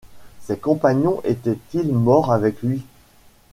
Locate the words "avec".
2.33-2.63